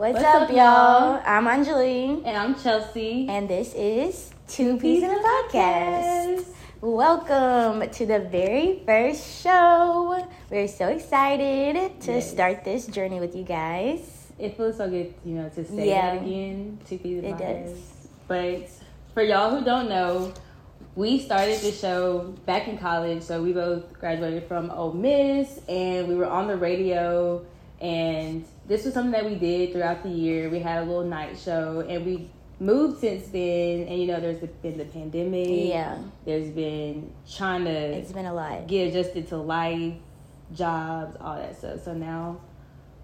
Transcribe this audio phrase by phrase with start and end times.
[0.00, 1.20] What's, What's up, up, y'all?
[1.26, 3.26] I'm Enjoli, And I'm Chelsea.
[3.28, 6.46] and this is Two Peas in a Podcast.
[6.80, 10.26] Welcome to the very first show.
[10.50, 12.30] We're so excited to Yes.
[12.30, 14.32] start this journey with you guys.
[14.38, 16.14] It feels so good, you know, to say Yeah.
[16.14, 16.78] that again.
[16.88, 17.78] Two peas in It my does.
[18.26, 18.68] But
[19.12, 20.32] for y'all who don't know,
[20.96, 23.20] we started the show back in college.
[23.22, 27.44] So we both graduated from Ole Miss, and we were on the radio.
[27.80, 30.50] And this was something that we did throughout the year.
[30.50, 33.86] We had a little night show, and we moved since then.
[33.88, 35.68] And you know, there's been the pandemic.
[35.70, 38.66] Yeah, There's been trying to it's been a lot.
[38.66, 39.94] get adjusted to life,
[40.54, 41.84] jobs, all that stuff.
[41.84, 42.40] So now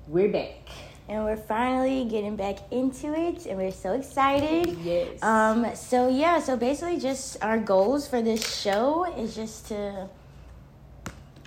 [0.08, 0.68] we're back.
[1.08, 4.76] And we're finally getting back into it, and we're so excited.
[4.82, 5.22] Yes.
[5.22, 10.08] Um, so yeah, so basically just our goals for this show is just to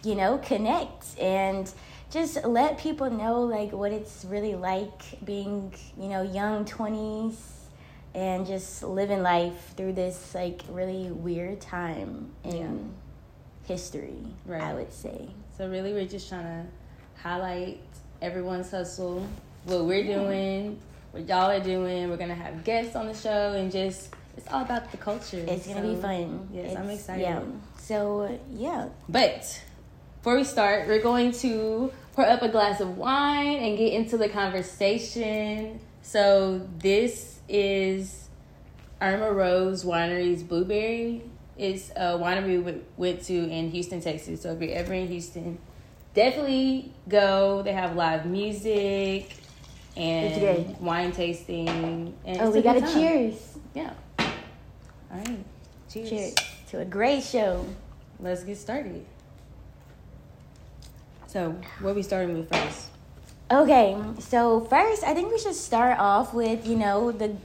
[0.04, 1.72] you know, connect and
[2.12, 7.36] just let people know like what it's really like being, you know, young 20s
[8.16, 12.68] and just living life through this like really weird time in Yeah.
[13.68, 14.62] history, Right.
[14.62, 15.30] I would say.
[15.58, 16.66] so really, we're just trying to
[17.22, 17.80] highlight
[18.22, 19.26] everyone's hustle,
[19.66, 20.80] what we're doing,
[21.12, 22.10] what y'all are doing.
[22.10, 25.44] We're gonna have guests on the show, and just it's all about the culture.
[25.48, 26.48] It's going to be fun.
[26.54, 27.24] Yes, I'm excited.
[27.24, 27.42] Yeah.
[27.78, 28.88] So, yeah.
[29.10, 29.62] But
[30.20, 34.18] before we start, we're going to pour up a glass of wine and get into
[34.18, 35.80] the conversation.
[36.02, 38.28] So this is
[39.02, 41.24] Irma Rose Winery's Blueberry.
[41.58, 44.42] It's a winery we went to in Houston, Texas.
[44.42, 45.58] So if you're ever in Houston,
[46.14, 47.62] definitely go.
[47.64, 49.34] They have live music
[49.96, 52.14] and wine tasting.
[52.26, 52.94] And Oh, we got time.
[52.94, 53.58] cheers.
[53.74, 53.94] Yeah.
[54.20, 54.28] All
[55.12, 55.46] right.
[55.90, 56.10] Cheers.
[56.10, 56.36] Cheers
[56.72, 57.66] to a great show.
[58.20, 59.06] Let's get started.
[61.30, 62.88] So, what we starting with first?
[63.52, 67.36] Okay, so first, I think we should start off with, you know, the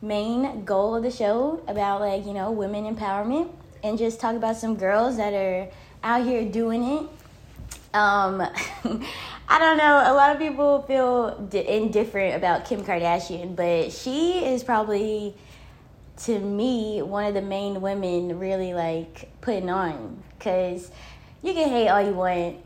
[0.00, 3.50] main goal of the show about, like, you know, women empowerment
[3.82, 5.68] and just talk about some girls that are
[6.02, 7.00] out here doing it.
[7.92, 8.40] Um,
[9.46, 14.42] I don't know, a lot of people feel di- indifferent about Kim Kardashian, but she
[14.42, 15.34] is probably,
[16.24, 20.22] to me, one of the main women really, like, putting on.
[20.38, 20.90] Because
[21.42, 22.56] you can hate all you want,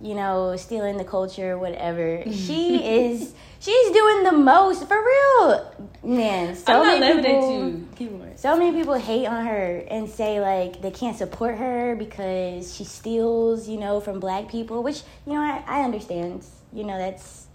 [0.00, 2.22] you know, stealing the culture, whatever.
[2.48, 5.72] She is, she's doing the most for real,
[6.02, 6.54] man.
[6.54, 8.26] So I'm not many people.
[8.36, 12.84] So many people hate on her and say like they can't support her because she
[12.84, 14.82] steals, you know, from black people.
[14.82, 16.44] Which you know, I, I understand.
[16.72, 17.46] You know, that's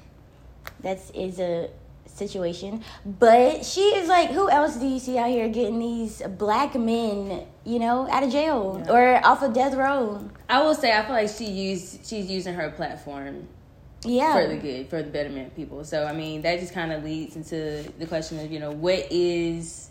[0.81, 1.69] that's is a
[2.15, 2.83] situation.
[3.05, 7.45] But she is like, who else do you see out here getting these black men,
[7.65, 8.91] you know, out of jail Yeah.
[8.93, 10.29] or off of death row?
[10.49, 13.47] I will say, I feel like she used she's using her platform
[14.05, 15.83] Yeah, for the good, for the betterment of people.
[15.85, 19.07] So, I mean, that just kind of leads into the question of you know what
[19.11, 19.89] is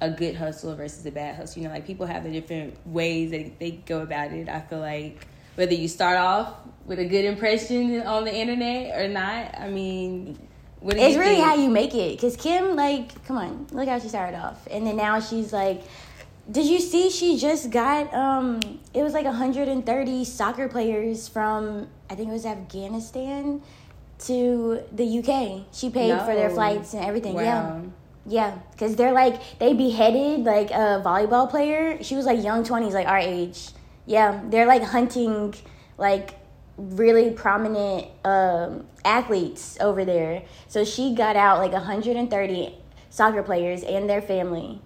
[0.00, 1.60] a good hustle versus a bad hustle.
[1.62, 4.48] You know, like people have the different ways that they go about it.
[4.48, 6.54] I feel like whether you start off
[6.86, 10.38] with a good impression on the internet or not, I mean.
[10.82, 11.44] It's really think?
[11.44, 12.20] how you make it.
[12.20, 15.82] Cause Kim, like, come on, look how she started off, and then now she's like,
[16.50, 18.60] did you see she just got um?
[18.94, 23.60] It was like 130 soccer players from I think it was Afghanistan
[24.20, 25.66] to the UK.
[25.72, 27.36] She paid for their flights and everything.
[27.36, 27.82] Yeah.
[28.26, 32.02] Yeah, because they're like they beheaded like a volleyball player.
[32.02, 33.70] She was like young twenties, like our age.
[34.04, 35.54] Yeah, they're like hunting
[35.96, 36.37] like
[36.78, 40.42] really prominent um, athletes over there.
[40.68, 42.74] So she got out like 130
[43.10, 44.80] soccer players and their family,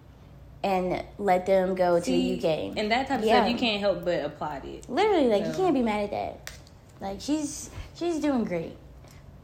[0.64, 2.76] and let them go See, to the UK.
[2.76, 3.42] And that type of Yeah.
[3.42, 4.88] stuff, you can't help but applaud it.
[4.88, 6.50] Literally, like you can't be mad at that.
[7.00, 8.76] Like she's she's doing great.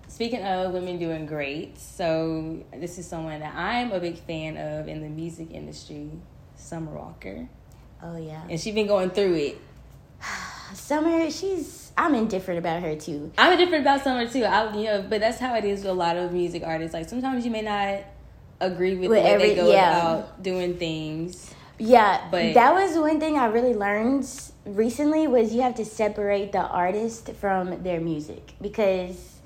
[0.07, 4.89] Speaking of women doing great, so this is someone that I'm a big fan of
[4.89, 6.11] in the music industry,
[6.57, 7.49] Summer Walker.
[8.03, 9.59] Oh yeah, And she's been going through it.
[10.75, 11.31] Summer.
[11.31, 13.33] She's I'm indifferent about her too.
[13.39, 14.45] I'm indifferent about Summer too.
[14.45, 16.95] I you know, but that's how it is with a lot of music artists.
[16.95, 18.05] Like sometimes you may not
[18.61, 19.99] agree with, With the way every- they go yeah.
[20.17, 21.55] about doing things.
[21.81, 24.29] Yeah, But- that was one thing I really learned
[24.65, 29.37] recently was you have to separate the artist from their music because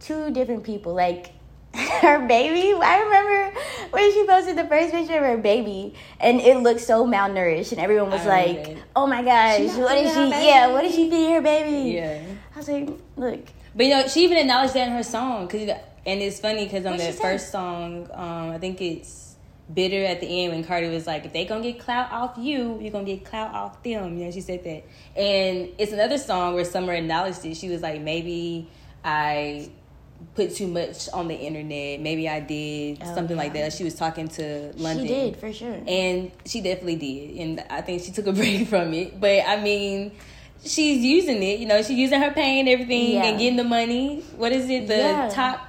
[0.00, 1.30] two different people like
[2.02, 2.78] her baby.
[2.82, 7.06] I remember when she posted the first picture of her baby, and it looked so
[7.06, 8.76] malnourished, and everyone was like.
[8.96, 10.28] "Oh my gosh, what is she?
[10.28, 12.22] Yeah, baby." what is she feeding her baby?" Yeah.
[12.54, 13.40] I was like, "Look,
[13.74, 15.46] But you know, she even acknowledged that in her song.
[15.48, 15.68] Cause,
[16.06, 17.22] and it's funny because on What'd that she say?
[17.22, 19.36] first song, um, I think it's
[19.72, 22.78] bitter at the end when Cardi was like, if they gonna get clout off you,
[22.80, 24.18] you're gonna get clout off them.
[24.18, 24.84] Know, she said that.
[25.16, 27.56] And it's another song where Summer acknowledged it.
[27.56, 28.68] She was like, maybe
[29.04, 29.70] I
[30.34, 32.00] put too much on the internet.
[32.00, 33.72] Maybe I did Oh, something like that.
[33.72, 35.06] She was talking to London.
[35.06, 35.78] She did for sure.
[35.86, 37.36] And she definitely did.
[37.38, 39.18] And I think she took a break from it.
[39.20, 40.12] But I mean,
[40.64, 41.58] she's using it.
[41.58, 43.24] You know, she's using her pain everything Yeah.
[43.24, 44.20] and getting the money.
[44.36, 44.86] What is it?
[44.88, 45.28] The Yeah.
[45.32, 45.66] top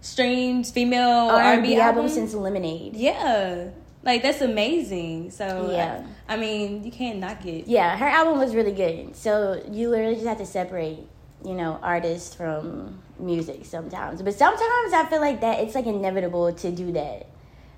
[0.00, 2.08] streams female R&B R&B album album?
[2.08, 2.94] since Lemonade.
[2.94, 3.68] Yeah.
[4.02, 5.30] Like that's amazing.
[5.30, 6.04] So Yeah.
[6.28, 7.66] I, I mean, you can't knock it.
[7.66, 9.16] Yeah, her album was really good.
[9.16, 11.06] So you literally just have to separate,
[11.44, 14.22] you know, artists from music sometimes.
[14.22, 17.26] But sometimes I feel like that it's like inevitable to do that.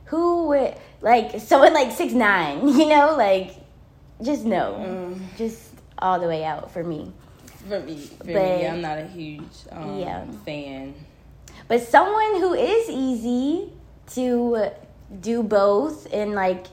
[0.07, 3.57] Who would like someone like six nine, you know, like
[4.23, 5.21] just no, Mm.
[5.37, 5.63] just
[5.99, 7.13] all the way out for me.
[7.69, 9.43] For me, for But- me, yeah, I'm not a huge
[9.73, 10.25] um, Yeah.
[10.45, 10.95] fan.
[11.69, 13.73] But someone who is easy
[14.15, 14.69] to
[15.21, 16.67] do both and like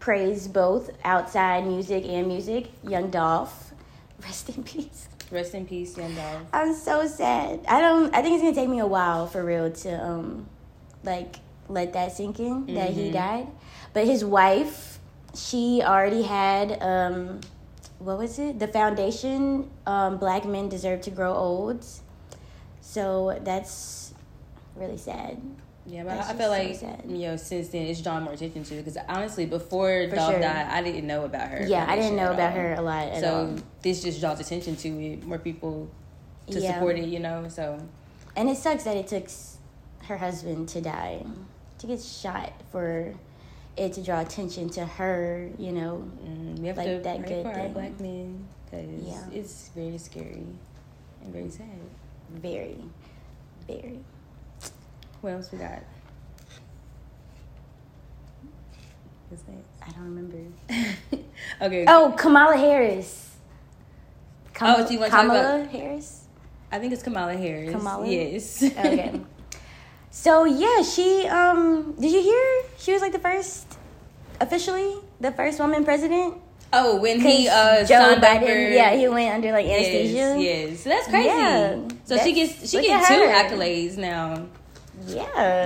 [0.00, 3.72] praise both outside music and music, Young Dolph.
[4.22, 5.08] Rest in peace.
[5.32, 6.42] Rest in peace, Young Dolph.
[6.52, 7.60] I'm so sad.
[7.66, 8.14] I don't.
[8.14, 10.46] I think it's gonna take me a while for real to um,
[11.04, 11.36] like
[11.68, 13.12] let that sink in that he Mhm.
[13.14, 13.46] died.
[13.94, 14.98] But his wife,
[15.34, 17.40] she already had um,
[17.98, 18.58] what was it?
[18.58, 19.70] The foundation.
[19.86, 21.84] Um, Black men deserve to grow old.
[22.82, 24.12] So that's
[24.76, 25.40] really sad.
[25.84, 28.62] Yeah, but That's I feel so like you know since then it's drawn more attention
[28.64, 30.40] to because honestly before For Dolph sure.
[30.40, 31.64] died, I didn't know about her.
[31.66, 32.58] Yeah, I didn't know about all.
[32.58, 33.56] her a lot at so all.
[33.82, 35.88] this just draws attention to it, more people
[36.50, 36.74] to Yeah.
[36.74, 37.06] support it.
[37.08, 37.80] You know, so
[38.36, 39.26] And it sucks that it took
[40.06, 41.24] her husband to die,
[41.78, 43.12] to get shot for
[43.76, 46.04] it to draw attention to her, you know.
[46.24, 49.20] mm, we have Like to that pray good for our black men because Yeah.
[49.32, 50.44] it's very scary
[51.22, 51.66] and very sad.
[52.30, 52.78] Very,
[53.66, 53.98] very.
[55.22, 55.82] What else we got?
[59.28, 59.62] What's next?
[59.80, 60.38] I don't remember.
[61.62, 61.84] okay.
[61.88, 63.30] Oh, Kamala Harris.
[64.60, 66.24] Oh, so you talk Kamala about- Harris?
[66.70, 67.70] I think it's Kamala Harris.
[67.72, 68.06] Kamala?
[68.06, 68.62] Yes.
[68.62, 69.20] Okay.
[70.10, 73.66] so yeah, she um did you hear she was like the first
[74.40, 76.34] officially the first woman president?
[76.74, 78.70] oh, when he uh Joe Biden, over.
[78.70, 80.36] yeah, he went under like Yes, anesthesia.
[80.38, 80.80] yes.
[80.80, 81.28] So that's crazy.
[81.28, 84.46] Yeah, so she gets she gets two accolades now.
[85.06, 85.22] Yeah.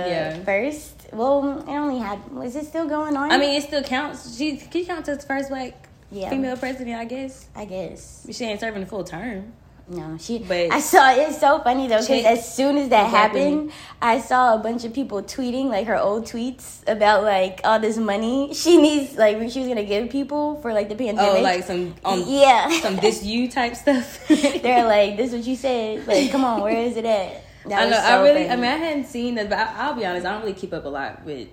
[0.07, 0.43] Yeah.
[0.43, 2.31] First, well, it only had.
[2.31, 3.31] Was it still going on?
[3.31, 4.37] I mean, it still counts.
[4.37, 6.29] She she counts as first black yeah.
[6.29, 7.47] female president, I guess.
[7.55, 9.53] I guess She ain't serving a full term.
[9.89, 10.17] no.
[10.19, 10.39] She.
[10.39, 14.55] But- I saw it's so funny though because as soon as that happened, I saw
[14.55, 18.75] a bunch of people tweeting like her old tweets about like all this money she
[18.81, 21.39] needs, like she was gonna give people for like the pandemic.
[21.39, 24.27] Oh, like some um yeah, some this you type stuff.
[24.63, 26.05] They're like, this is what you said.
[26.05, 27.43] Like, come on, where is it at?
[27.69, 27.97] That I know.
[27.97, 28.49] I so really.
[28.49, 30.25] I mean, I hadn't seen that, but I, I'll be honest.
[30.25, 31.47] I don't really keep up a lot with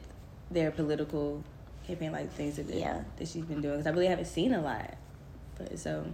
[0.51, 1.43] their political
[1.87, 3.03] campaign, like things that Yeah.
[3.17, 3.75] that she's been doing.
[3.79, 4.95] Because I really haven't seen a lot.
[5.59, 6.05] But so,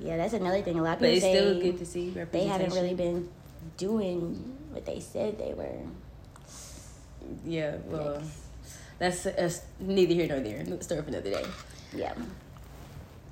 [0.00, 0.78] yeah, that's another thing.
[0.78, 3.28] A lot of but people it's say still good to see they haven't really been
[3.76, 5.78] doing what they said they were.
[7.44, 7.76] Yeah.
[7.86, 8.28] Well, Yikes.
[8.98, 10.64] that's, that's neither here nor there.
[10.82, 11.44] Story for another day.
[11.94, 12.14] Yeah.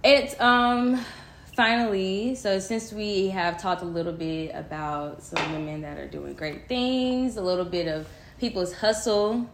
[0.03, 1.05] It's um
[1.55, 6.35] finally so since we have talked a little bit about some women that are doing
[6.35, 8.09] great things, a little bit of
[8.39, 9.49] people's hustle.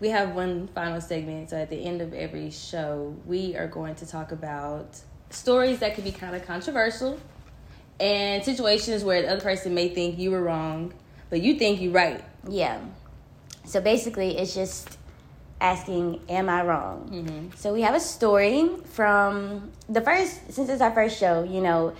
[0.00, 1.50] We have one final segment.
[1.50, 4.98] So at the end of every show, we are going to talk about
[5.30, 7.20] stories that could be kind of controversial
[8.00, 10.92] and situations where the other person may think you were wrong,
[11.30, 12.22] but you think you're right.
[12.48, 12.80] Yeah.
[13.64, 14.98] So basically, it's just
[15.62, 17.08] asking, Am I wrong?
[17.10, 17.56] Mm-hmm.
[17.56, 21.94] So we have a story from the first, since it's our first show, you know,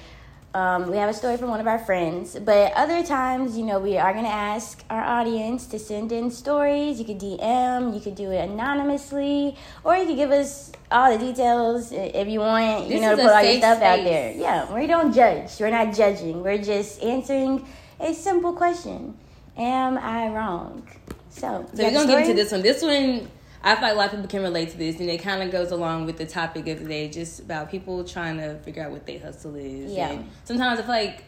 [0.54, 2.38] um, we have a story from one of our friends.
[2.38, 6.30] But other times, you know, we are going to ask our audience to send in
[6.30, 6.98] stories.
[6.98, 11.24] You could DM, you could do it anonymously, or you could give us all the
[11.24, 14.32] details if you want, you This know, to put all your stuff out there.
[14.32, 15.58] Yeah, we don't judge.
[15.58, 16.42] We're not judging.
[16.42, 17.66] We're just answering
[17.98, 19.16] a simple question
[19.56, 20.86] Am I wrong?
[21.30, 22.62] So, So we're gonna get into this one.
[22.62, 23.28] This one,
[23.64, 25.50] I feel like a lot of people can relate to this, and it kind of
[25.52, 28.90] goes along with the topic of the day, just about people trying to figure out
[28.90, 29.92] what their hustle is.
[29.92, 30.10] Yeah.
[30.10, 31.24] And sometimes I feel like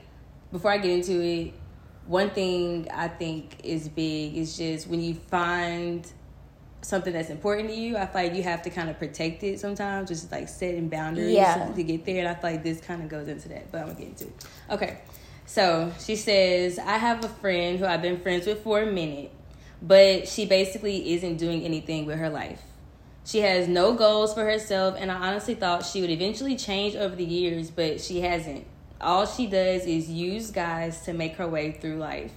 [0.50, 1.55] before I get into it,
[2.07, 6.07] one thing I think is big is just when you find
[6.83, 9.59] something that's important to you, I feel like you have to kind of protect it
[9.59, 11.73] sometimes, just like setting boundaries Yeah.
[11.75, 12.19] to get there.
[12.19, 14.25] And I feel like this kind of goes into that, but I'm gonna get into
[14.25, 14.45] it.
[14.71, 14.99] Okay.
[15.47, 19.31] So she says, I have a friend who I've been friends with for a minute,
[19.87, 22.62] but she basically isn't doing anything with her life.
[23.26, 27.14] She has no goals for herself, and I honestly thought she would eventually change over
[27.14, 28.67] the years, but she hasn't.
[29.00, 32.33] All she does is use guys to make her way through life.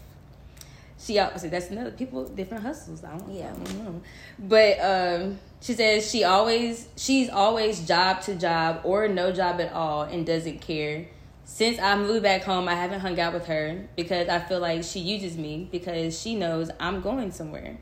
[1.00, 3.04] She obviously that's another people different hustles.
[3.04, 3.52] I don't, Yeah.
[3.52, 4.02] I don't know,
[4.40, 9.72] but um, she says she always she's always job to job or no job at
[9.74, 11.08] all and doesn't care.
[11.50, 14.84] Since I moved back home, I haven't hung out with her because I feel like
[14.84, 17.78] she uses me because she knows I'm going somewhere.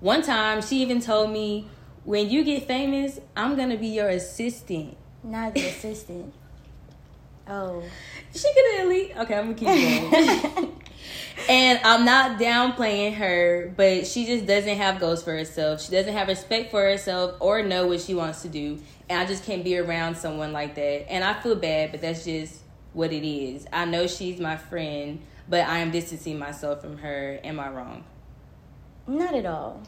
[0.00, 1.68] One time, she even told me,
[2.04, 6.34] "When you get famous, I'm gonna be your assistant." Not the assistant.
[7.50, 7.82] Oh.
[8.34, 9.16] She could at least.
[9.16, 10.72] Okay, I'm gonna keep going.
[11.48, 15.80] and I'm not downplaying her, but she just doesn't have goals for herself.
[15.80, 18.78] She doesn't have respect for herself or know what she wants to do.
[19.08, 21.10] And I just can't be around someone like that.
[21.10, 22.58] And I feel bad, but that's just
[22.98, 23.64] what it is.
[23.72, 27.38] I know she's my friend, but I am distancing myself from her.
[27.44, 28.04] Am I wrong?
[29.06, 29.80] Not at all.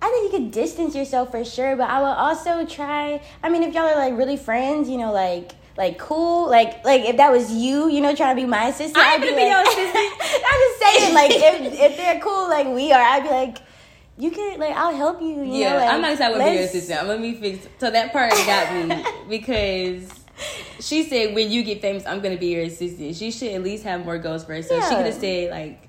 [0.00, 3.20] I think you could distance yourself for sure, but I will also try.
[3.42, 7.02] I mean, if y'all are like really friends, you know, like like cool, like like
[7.02, 9.42] if that was you, you know, trying to be my assistant, I be gonna be
[9.42, 10.44] like, your assistant.
[10.46, 13.58] I'm just saying, like if if they're cool like we are, I'd be like,
[14.16, 15.42] you can like I'll help you.
[15.42, 17.08] you yeah, know, like, I'm not excited to be your assistant.
[17.08, 17.66] Let me fix.
[17.78, 20.19] So that part got me because
[20.80, 23.16] she said when you get famous, I'm gonna be your assistant.
[23.16, 24.84] She should at least have more goals for herself.
[24.84, 24.96] She Yeah.
[24.96, 25.88] could have said like,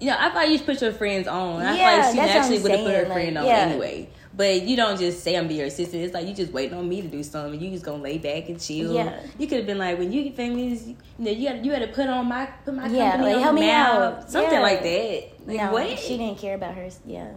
[0.00, 1.62] you know, I thought you should put your friends on.
[1.62, 3.52] I Yeah, thought like she naturally would have put her saying, friend on yeah.
[3.58, 4.08] anyway.
[4.36, 6.02] But you don't just say I'm be your assistant.
[6.02, 7.58] It's like you just waiting on me to do something.
[7.58, 8.92] You just gonna lay back and chill.
[8.92, 9.18] Yeah.
[9.38, 11.78] You could have been like, when you get famous, you know, you got you got
[11.78, 14.30] to put on my put my Yeah, company like, on help me out.
[14.30, 14.60] something Yeah.
[14.60, 15.22] like that.
[15.46, 15.98] Like no, what?
[15.98, 16.90] she didn't care about her.
[17.06, 17.28] Yeah,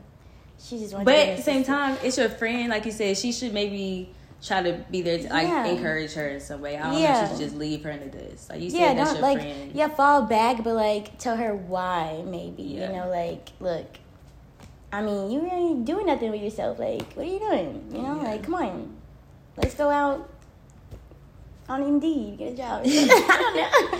[0.62, 1.06] she just wanted.
[1.06, 2.70] But to be at the same time, it's your friend.
[2.70, 4.10] Like you said, she should maybe
[4.42, 5.66] try to be there to like Yeah.
[5.66, 6.78] encourage her in some way.
[6.78, 8.50] I don't know if just leave her in the dust.
[8.50, 9.72] Like you said, yeah, that's your like friend.
[9.74, 12.24] yeah, fall back, but like tell her why.
[12.26, 12.88] Maybe Yeah.
[12.88, 13.86] you know, like look.
[14.92, 16.80] I mean, you ain't doing nothing with yourself.
[16.80, 17.92] Like, what are you doing?
[17.94, 18.30] You know, Yeah.
[18.30, 18.96] like, come on,
[19.56, 20.28] let's go out
[21.68, 22.82] on Indeed, get a job.
[22.86, 24.00] I don't know.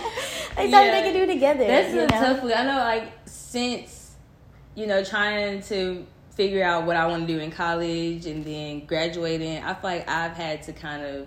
[0.56, 0.90] like something Yeah.
[0.90, 1.64] they can do together.
[1.66, 2.06] That's a know?
[2.08, 2.52] tough one.
[2.52, 4.12] I know, like since
[4.74, 8.86] you know trying to figure out what I want to do in college and then
[8.86, 11.26] graduating, I feel like I've had to kind of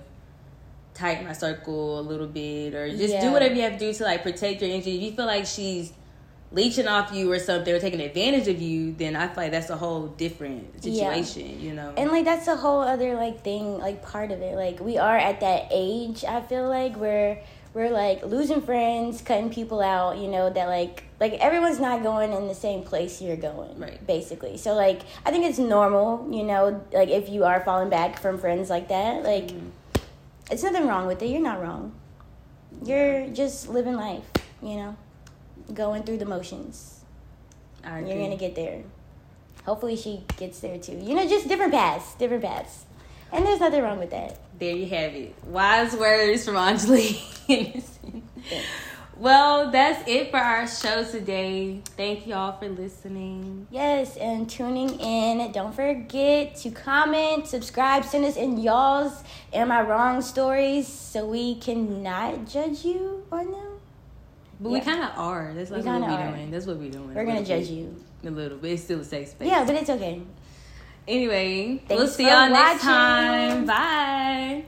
[0.93, 3.21] tighten my circle a little bit or just Yeah.
[3.21, 4.95] do whatever you have to do to like protect your energy.
[4.97, 5.91] If you feel like she's
[6.51, 9.71] leeching off you or something or taking advantage of you, then I feel like that's
[9.71, 11.11] a whole different Yeah.
[11.13, 11.59] situation.
[11.59, 14.55] You know, And like that's a whole other like thing, like part of it.
[14.55, 17.41] Like we are at that age, I feel like where
[17.73, 22.31] we're like losing friends, cutting people out, you know, that like like everyone's not going
[22.31, 23.79] in the same place you're going.
[23.79, 24.05] Right.
[24.05, 24.57] Basically.
[24.57, 28.37] So like I think it's normal, you know, like if you are falling back from
[28.37, 30.51] friends like that, like Mm-hmm.
[30.51, 31.27] it's nothing wrong with it.
[31.27, 31.93] You're not wrong.
[32.83, 34.25] You're just living life,
[34.61, 34.97] you know.
[35.73, 36.99] Going through the motions.
[37.83, 38.11] I agree.
[38.11, 38.83] You're gonna get there.
[39.65, 40.99] Hopefully she gets there too.
[41.01, 42.85] You know, just different paths, different paths.
[43.33, 44.39] And there's nothing wrong with that.
[44.59, 45.35] There you have it.
[45.45, 47.83] Wise words from Enjoli.
[49.15, 51.81] Well, that's it for our show today.
[51.95, 53.67] Thank y'all for listening.
[53.69, 55.51] Yes, and tuning in.
[55.51, 59.23] Don't forget to comment, subscribe, send us in y'all's
[59.53, 63.79] Am I Wrong stories so we cannot judge you on them.
[64.59, 65.53] But we kind of are.
[65.53, 66.51] That's like We what we're doing.
[66.51, 67.13] That's what we're doing.
[67.13, 67.95] We're A gonna judge you.
[68.25, 68.71] A little bit.
[68.71, 69.47] It's still a safe space.
[69.47, 70.23] Yeah, but it's okay.
[71.07, 72.53] Anyway, Thanks we'll see y'all watching.
[72.53, 73.65] next time.
[73.65, 74.63] Bye.